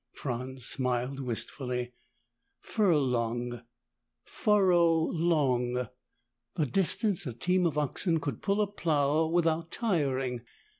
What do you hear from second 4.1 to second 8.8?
furrow long the distance a team of oxen could pull a